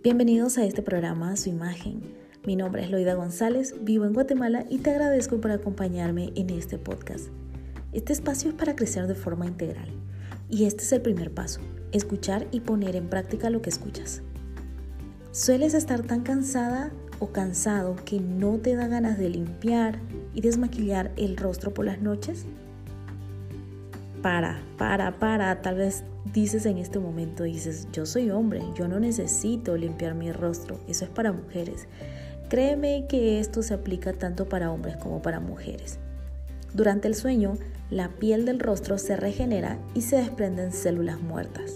[0.00, 2.00] Bienvenidos a este programa Su Imagen.
[2.46, 6.78] Mi nombre es Loida González, vivo en Guatemala y te agradezco por acompañarme en este
[6.78, 7.30] podcast.
[7.92, 9.88] Este espacio es para crecer de forma integral
[10.48, 14.22] y este es el primer paso, escuchar y poner en práctica lo que escuchas.
[15.32, 19.98] ¿Sueles estar tan cansada o cansado que no te da ganas de limpiar
[20.32, 22.46] y desmaquillar el rostro por las noches?
[24.22, 28.98] Para, para, para, tal vez dices en este momento, dices, yo soy hombre, yo no
[28.98, 31.86] necesito limpiar mi rostro, eso es para mujeres.
[32.48, 35.98] Créeme que esto se aplica tanto para hombres como para mujeres.
[36.74, 37.54] Durante el sueño,
[37.90, 41.74] la piel del rostro se regenera y se desprenden células muertas.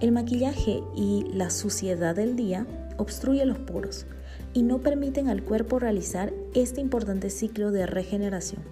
[0.00, 2.66] El maquillaje y la suciedad del día
[2.98, 4.06] obstruyen los poros
[4.52, 8.62] y no permiten al cuerpo realizar este importante ciclo de regeneración.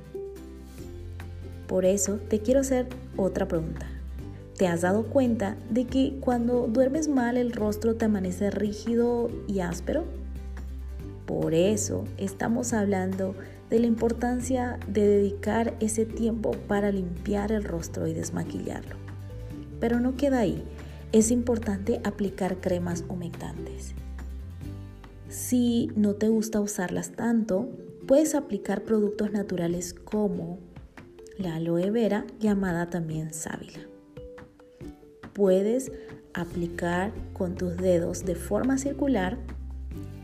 [1.72, 2.86] Por eso te quiero hacer
[3.16, 3.86] otra pregunta.
[4.58, 9.60] ¿Te has dado cuenta de que cuando duermes mal el rostro te amanece rígido y
[9.60, 10.04] áspero?
[11.24, 13.34] Por eso estamos hablando
[13.70, 18.96] de la importancia de dedicar ese tiempo para limpiar el rostro y desmaquillarlo.
[19.80, 20.62] Pero no queda ahí,
[21.12, 23.95] es importante aplicar cremas humectantes.
[25.30, 27.70] Si no te gusta usarlas tanto,
[28.07, 30.59] puedes aplicar productos naturales como
[31.43, 33.80] la aloe vera, llamada también sábila.
[35.32, 35.90] Puedes
[36.35, 39.38] aplicar con tus dedos de forma circular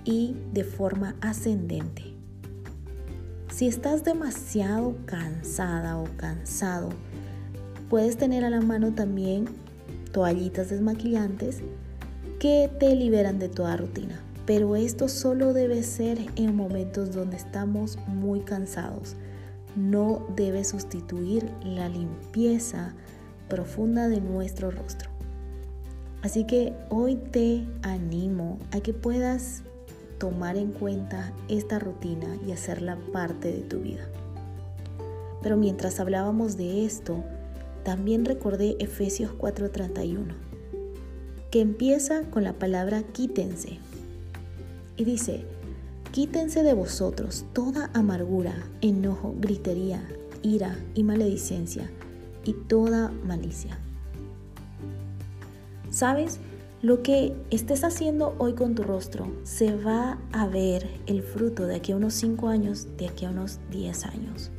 [0.05, 2.05] y de forma ascendente.
[3.53, 6.91] Si estás demasiado cansada o cansado,
[7.91, 9.47] puedes tener a la mano también
[10.13, 11.63] toallitas desmaquillantes
[12.39, 14.21] que te liberan de toda rutina.
[14.47, 19.17] Pero esto solo debe ser en momentos donde estamos muy cansados
[19.79, 22.95] no debe sustituir la limpieza
[23.49, 25.09] profunda de nuestro rostro.
[26.23, 29.63] Así que hoy te animo a que puedas
[30.19, 34.09] tomar en cuenta esta rutina y hacerla parte de tu vida.
[35.43, 37.23] Pero mientras hablábamos de esto,
[37.85, 40.35] también recordé Efesios 4:31,
[41.53, 43.79] que empieza con la palabra quítense.
[44.97, 45.45] Y dice,
[46.19, 50.03] Quítense de vosotros toda amargura, enojo, gritería,
[50.43, 51.89] ira y maledicencia
[52.43, 53.79] y toda malicia.
[55.91, 56.41] ¿Sabes?
[56.83, 61.77] Lo que estés haciendo hoy con tu rostro se va a ver el fruto de
[61.77, 64.51] aquí a unos 5 años, de aquí a unos 10 años.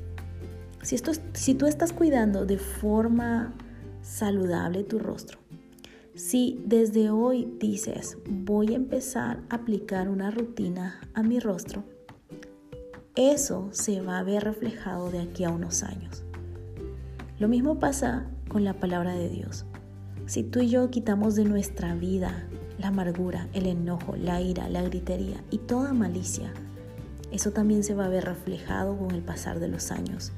[0.81, 3.53] Si, esto, si tú estás cuidando de forma
[4.01, 5.39] saludable tu rostro,
[6.19, 11.85] si desde hoy dices, voy a empezar a aplicar una rutina a mi rostro,
[13.15, 16.25] eso se va a ver reflejado de aquí a unos años.
[17.39, 19.65] Lo mismo pasa con la palabra de Dios.
[20.25, 24.81] Si tú y yo quitamos de nuestra vida la amargura, el enojo, la ira, la
[24.81, 26.53] gritería y toda malicia,
[27.31, 30.33] eso también se va a ver reflejado con el pasar de los años.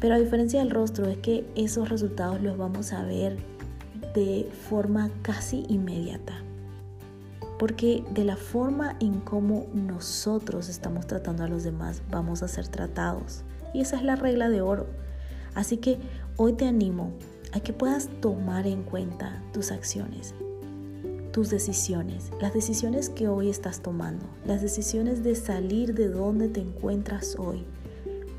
[0.00, 3.51] Pero a diferencia del rostro es que esos resultados los vamos a ver
[4.14, 6.34] de forma casi inmediata.
[7.58, 12.68] Porque de la forma en cómo nosotros estamos tratando a los demás, vamos a ser
[12.68, 13.42] tratados.
[13.72, 14.86] Y esa es la regla de oro.
[15.54, 15.98] Así que
[16.36, 17.12] hoy te animo
[17.52, 20.34] a que puedas tomar en cuenta tus acciones,
[21.32, 26.60] tus decisiones, las decisiones que hoy estás tomando, las decisiones de salir de donde te
[26.60, 27.64] encuentras hoy,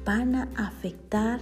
[0.05, 1.39] van a afectar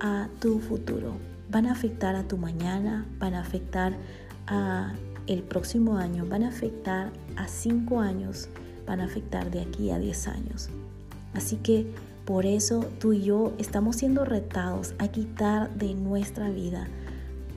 [0.00, 1.14] a tu futuro,
[1.54, 3.96] van a afectar a tu mañana, van a afectar
[4.48, 4.92] a
[5.28, 8.48] el próximo año, van a afectar a cinco años,
[8.86, 10.68] van a afectar de aquí a 10 años.
[11.32, 11.86] Así que
[12.24, 16.88] por eso tú y yo estamos siendo retados a quitar de nuestra vida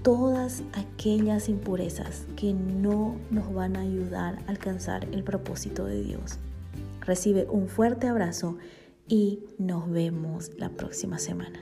[0.04, 6.38] todas aquellas impurezas que no nos van a ayudar a alcanzar el propósito de Dios.
[7.02, 8.58] Recibe un fuerte abrazo
[9.08, 11.60] y nos vemos la próxima semana.